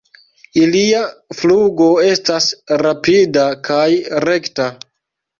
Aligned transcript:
Ilia 0.59 1.01
flugo 1.39 1.89
estas 2.05 2.47
rapida 2.83 3.43
kaj 3.69 3.83
rekta. 4.25 4.67